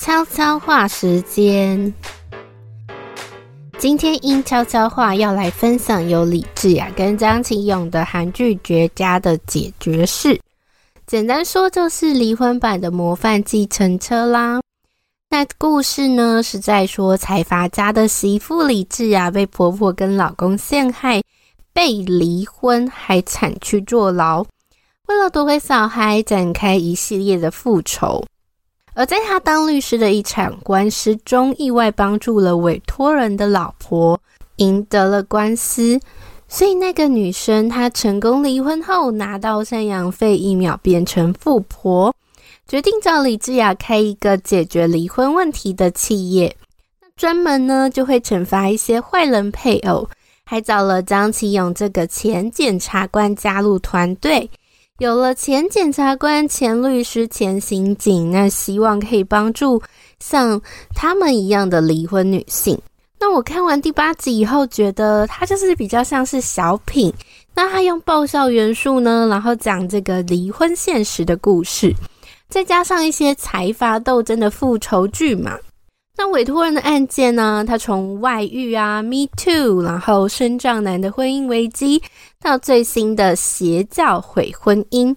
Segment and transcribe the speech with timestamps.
[0.00, 1.92] 悄悄话时间，
[3.78, 10.28] 今天因悄悄话要来分享由李智雅跟张启勇的韩剧《绝家的解决式》，
[11.06, 14.62] 简单说就是离婚版的模范计程车啦。
[15.28, 21.22] 那故事呢是在说财阀家的媳妇李智雅被婆婆跟老公陷害，
[21.74, 24.40] 被离婚，还惨去坐牢，
[25.08, 28.24] 为了夺回小孩，展开一系列的复仇。
[29.00, 34.20] 而在他当律师的一场官司中，意外帮助了委托人的老婆，
[34.56, 35.98] 赢得了官司。
[36.46, 42.14] 所以那个女生她成功离婚后，拿到赡养费，一秒变成富婆，
[42.68, 46.54] 决定找李智雅开一个解决离婚问题的企业。
[47.00, 50.06] 那专门呢就会惩罚一些坏人配偶，
[50.44, 54.50] 还找了张启勇这个前检察官加入团队。
[55.00, 59.80] 有了前检察官、前律师、前刑警，那希望可以帮助
[60.18, 60.60] 像
[60.94, 62.78] 他们一样的离婚女性。
[63.18, 67.10] 那我看完第八集以后，觉得它就是比较像是小品。
[67.54, 71.94] 那他用爆笑元素呢，然后讲这个离婚现实的故事，
[72.50, 75.58] 再加上一些财阀斗争的复仇剧嘛。
[76.22, 77.64] 那委托人的案件呢？
[77.66, 82.02] 他从外遇啊，Me Too，然后身障男的婚姻危机，
[82.42, 85.16] 到最新的邪教毁婚姻，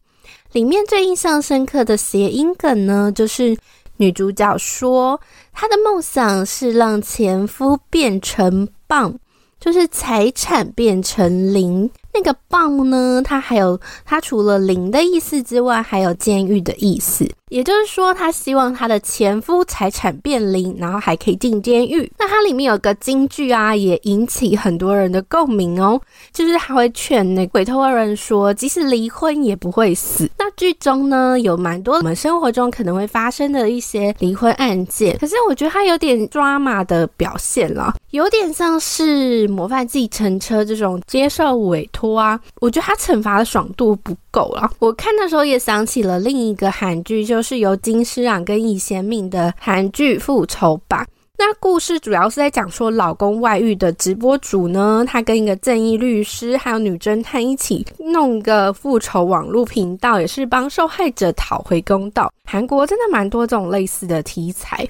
[0.53, 3.57] 里面最印象深刻的谐音梗呢，就是
[3.97, 5.19] 女主角说
[5.51, 9.13] 她的梦想是让前夫变成棒，
[9.59, 11.91] 就是财产变成零。
[12.13, 17.29] 那个棒呢，它还有它除了零的意思之外，还有监狱的意思。
[17.53, 22.11] 也就是说，她希望她的前夫财产变零，然后还可以进监狱。
[22.17, 26.01] 那它里面有个金句啊，也引起很多人的共鸣哦。
[26.31, 30.27] 就是他会劝那委托人说，即使离婚也不会死。
[30.35, 42.39] 那剧中呢，有蛮多我们生活中可能会发生的一些离婚案件，可是我觉得它有点 drama 的表现了，有点像是模范计程车这种接受委托啊。
[42.61, 44.71] 我觉得他惩罚的爽度不够了。
[44.79, 47.42] 我看的时候也想起了另一个韩剧，就。
[47.43, 51.03] 是由金师朗跟易贤敏的韩剧《复仇吧》。
[51.37, 62.31] 那故事主要是在讲说，老公外遇的直播主呢，他跟一个正义律师还有女侦探一起弄一个复仇网络频道，也是帮受害者讨回公道。
[62.49, 64.87] 韩国真的蛮多这种类似的题材。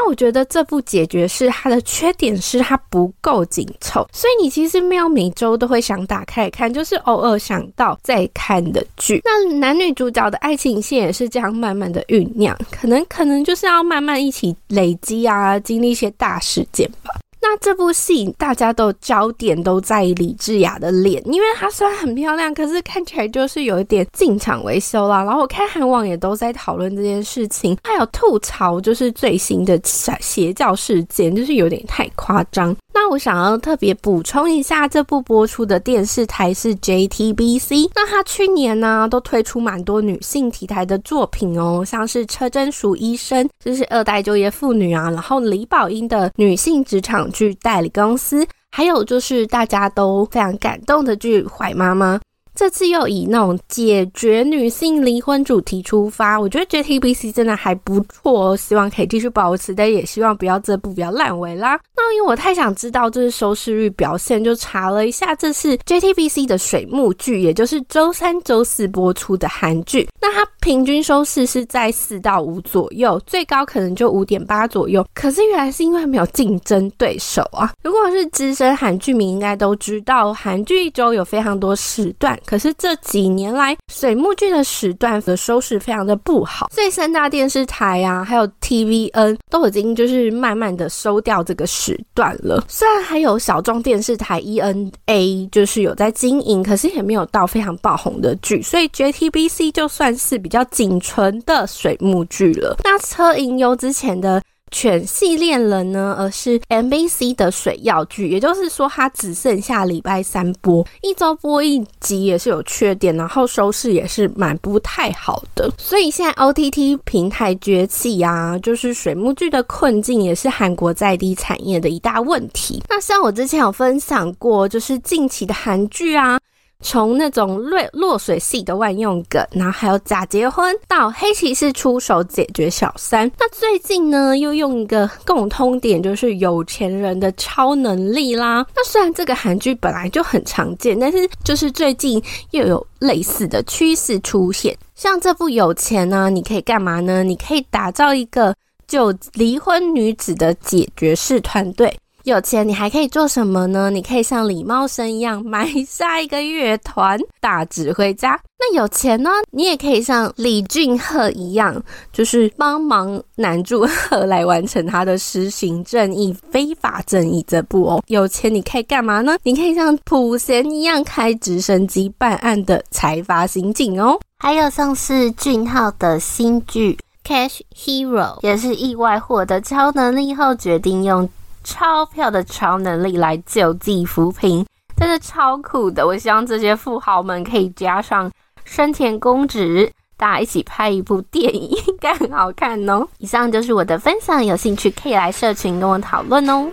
[0.00, 9.20] 那我觉得这部解决是它的缺点是它不够紧凑，所以你其实没有每周都会想打开看，就是偶尔想到再看的剧。
[9.24, 17.10] 那男女主角的爱情线也是这样慢慢的酝酿，可能可能就是要慢慢一起累积啊，经历一些大事件吧。
[17.50, 25.24] 那这部戏大家都焦点都在李智雅的脸，因为她虽然很漂亮，可是看起来就是有一点进场维修啦。
[25.24, 29.80] 然后我看韩网也都在讨论这件事情，还有吐槽就是最新的
[30.20, 32.76] 邪教事件，就是有点太夸张。
[32.92, 37.90] 那我想要特别补充一下，这部播出的电视台是 JTBC。
[37.94, 52.16] 那他去年呢、都推出蛮多女性题材的作品哦，像是车贞淑医生，就是二代就业妇女啊，然后李宝英的女性职场去代理公司，还有就是大家都非常感动的去怀妈妈》。
[52.58, 61.78] 这次又以那种解决女性离婚主题出发，我觉得 JTBC 真的还不错哦，希望可以继续保持，但也希望不要这部不要烂尾啦。
[61.96, 70.08] 那因为我太想知道这是收视率表现，就查了一下，这是 JTBC 的水木剧，也就是周三、周四播出的韩剧。
[70.20, 75.06] 那它平均收视是在四到五左右，最高可能就五点八左右。
[75.14, 77.72] 可是原来是因为没有竞争对手啊！
[77.84, 82.36] 如果是资深韩剧迷，应该都知道，韩剧一周有非常多时段。
[82.48, 92.64] 可是这几年来，水木剧的时段的收视非常的不好，所以三大电视台啊，还有 TVN 都已经就是慢慢的收掉这个时段了。
[92.66, 102.78] 虽然还有小众电视台 ENA 就是有在经营，可是也没有到非常爆红的剧，所以 JTBC 就算是比较仅存的水木剧了。
[102.82, 104.42] 那车银优之前的。
[104.70, 115.70] 犬系恋人呢，而是 MBC 的水曜剧，也就是说，它只剩下礼拜三播，一周播一集也是有缺点，然后收视也是蛮不太好的。
[115.78, 122.82] 所以现在 OTT 平台崛起啊，就是水木剧的困境，也是韩国在地产业的一大问题。
[122.88, 126.38] 那像我之前有分享过，就是近期的韩剧啊。
[126.84, 138.64] 从那种落落水系的万用梗，然后还有假结婚，到黑骑士出手解决小三，那最近呢又用一个共通点，就是有钱人的超能力啦。
[138.74, 142.22] 那虽然这个韩剧本来就很常见，但是就是最近
[142.52, 144.76] 又有类似的趋势出现。
[144.94, 147.22] 像这部有钱呢，你可以干嘛呢？
[147.22, 148.54] 你可以打造一个。
[148.88, 151.94] 就离婚女子的解决式团队。
[152.28, 153.88] 有钱你还可以做什么呢？
[153.88, 158.38] 你可以像李茂生一样买 下一个乐团，大指挥家。
[158.58, 161.82] 那有钱呢，你也可以像李俊赫一样，
[162.12, 168.02] 就是帮忙男主赫来完成他的施行正义、非法正义这部哦。
[168.08, 169.38] 有钱你可以干嘛呢？
[169.42, 174.18] 你可以像普贤一样开直升机办案的财阀刑警哦。
[174.38, 176.98] 还有像是俊浩的新剧
[177.28, 181.28] 《Cash Hero》，也是意外获得超能力后决定用。
[181.68, 184.64] 钞票的超能力来救济扶贫，
[184.96, 186.04] 真的超酷的！
[186.06, 188.30] 我希望这些富豪们可以加上
[188.64, 193.06] 生田恭子，大家一起拍一部电影，应该很好看哦。
[193.20, 196.70] 以上就是我的分享，有兴趣可以来社群跟我讨论哦。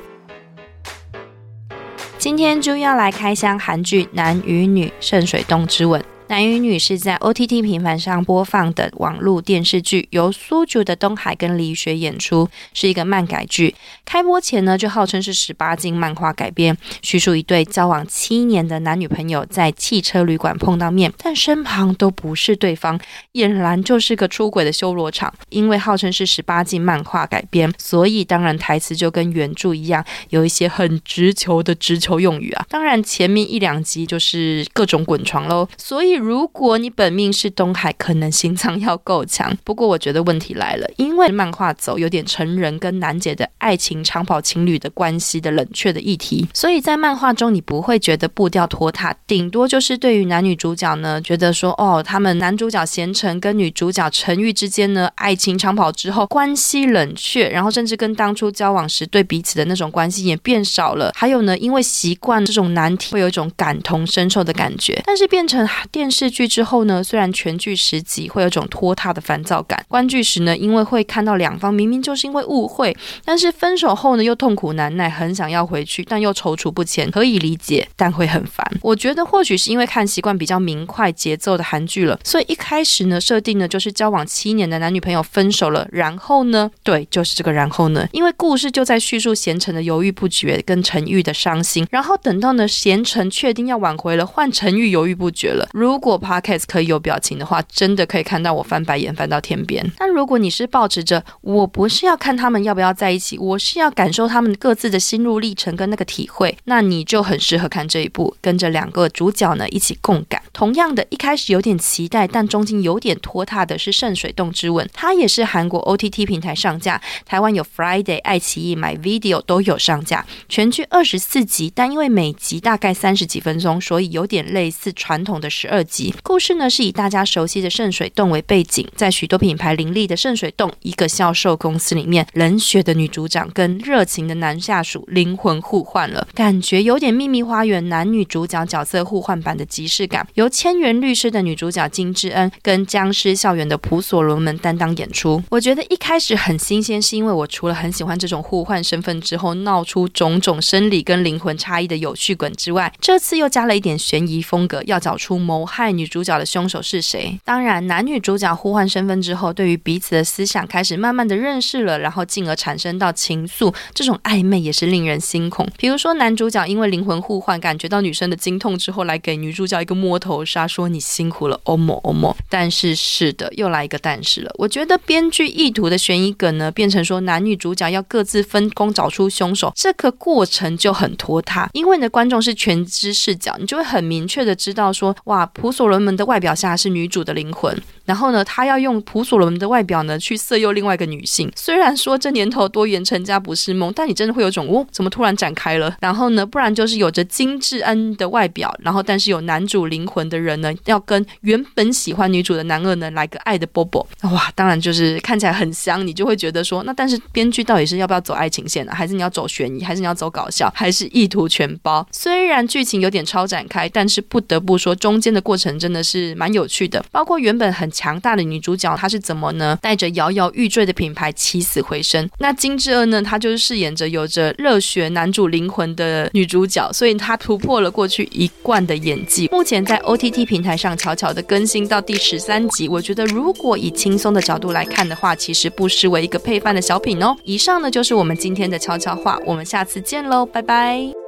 [2.18, 6.02] 今天就要来开箱韩剧《男与女：圣水洞之吻》。
[6.28, 13.76] 男与女是在 OTT 平台上播放的网络电视剧，由苏竹的东海跟李雪演出，是一个漫改剧。
[14.04, 23.00] 开播前呢，就号称是十八禁漫画改编，叙述一对交往七年的男女朋友在汽车旅馆碰到面，但身旁都不是对方，
[23.34, 25.32] 俨然就是个出轨的修罗场。
[25.50, 32.66] 因为号称是十八禁漫画改编，所以当然台词就跟原著一样，有一些很直球的直球用语啊。
[32.68, 36.15] 当然前面一两集就是各种滚床喽，所以。
[36.16, 39.56] 如果你本命是东海，可能心脏要够强。
[39.64, 61.12] 不过我觉得问题来了，因为漫画走有点成人跟楠姐的爱情长跑情侣的关系的冷却的议题，所以在漫画中你不会觉得步调拖沓，顶多就是对于男女主角呢，觉得说哦，他们男主角贤成跟女主角陈玉之间呢，爱情长跑之后关系冷却，然后甚至跟当初交往时对彼此的那种关系也变少了。
[61.16, 66.16] 还有呢，因为习惯这种难题，会有一种感同身受的感觉，但是变成电电。
[66.16, 78.66] 视剧之后呢，虽然全剧十集会有种拖沓的烦躁感，观剧时呢，因为会看到两方明明就是因为误会，但是分手后呢又痛苦难耐，很想要回去，但又踌躇不前，可以理解，但会很烦。
[78.82, 95.68] 我觉得或许是因为看习惯比较明快节奏的韩剧了，所以一开始呢设定呢就是交往七年的男女朋友分手了，然后呢，对，就是这个然后呢，因为故事就在叙述贤成的犹豫不决跟陈玉的伤心，然后等到呢贤成确定要挽回了，换陈玉犹豫不决了。
[95.74, 99.90] 如如果 Podcast 可以有表情的话，真的可以看到我翻白眼翻到天边。
[99.98, 110.42] 但如果你是抱持着我不是要看他们要不要在一起，我是要感受他们各自的心路历程跟那个体会，那你就很适合看这一部，跟着两个主角呢一起共感。
[110.52, 120.26] 同样的，一开始有点期待，但中间有点拖沓的是《圣水洞之吻》，它也是韩国 OTT 平台上架，台湾有 Friday、爱奇艺、My Video 都有上架。
[120.50, 126.14] 全剧二十四集，但因为每集大概三十几分钟，所以有点类似传统的十二集。
[126.24, 140.28] 故事呢是以大家熟悉的圣水洞为背景，在许多品牌林立的圣水洞一个销售公司里面，冷血的女主长跟热情的男下属灵魂互换了，感觉有点秘密花园男女主角角色互换版的即视感。
[140.34, 145.42] 由千元律师的女主角金智恩跟僵尸校园的普索罗门担当演出。
[145.50, 155.96] 我觉得一开始很新鲜，是因为我除了很喜欢这种互换身份之后闹出种种生理跟灵魂差异的有趣梗之外，这次又加了一点悬疑风格，要找出谋害害。
[155.96, 157.40] 女主角的凶手是谁？
[157.46, 165.66] 当然，男女主角互换身份之后，对于彼此的思想开始慢慢的认识了，然后进而产生到情愫，这种暧昧也是令人心恐。
[165.78, 172.36] 比如说，男主角因为灵魂互换，感觉到女生的经痛之后，来给女主角一个摸头杀，说你辛苦了，欧某欧某。
[172.50, 174.52] 但是是的，又来一个但是了。
[174.58, 187.76] 我觉得编剧意图的悬疑梗呢，变成说男女主角要各自分工找出凶手，这个过程就很拖沓，因为你的，观众是全知视角，你就会很明确的知道说，哇，普索伦门的外表下是女主的灵魂。
[188.06, 191.52] 然后呢，他要用普索伦门的外表呢去色诱另外一个女性。
[191.56, 195.98] 虽然说这年头多元成家不是梦，但你真的会有种哦，怎么突然展开了？
[196.00, 204.08] 然后呢，不然就是有着金智恩的外表，然后但是有男主灵魂的人呢，要跟原本喜欢女主的男二呢来个爱的波波。
[204.22, 208.92] 哇，当然就是看起来很香，你就会觉得说，那但是编剧到底是要不要走爱情线呢？
[208.94, 209.84] 还是你要走悬疑？
[209.84, 210.72] 还是你要走搞笑？
[210.76, 212.08] 还是意图全包？
[212.12, 217.90] 虽然剧情有点超展开，但是不得不说中间的过过程真的是蛮有趣的，包括原本很。
[217.96, 219.80] 强大的女主角，她是怎么呢？
[219.82, 222.30] 带着摇摇欲坠的品牌起死回生。
[222.40, 223.22] 那金智恩呢？
[223.22, 229.48] 她就是饰演着有着热血男主灵魂的女主角，所以她突破了过去一贯的演技。
[229.50, 232.90] 目前在 OTT 平台上悄悄的更新到第十三集。
[232.90, 237.34] 我觉得如果以轻松的角度来看的话，其实不失为一个配饭的小品哦。
[237.46, 241.25] 以上呢就是我们今天的悄悄话，我们下次见喽，拜拜。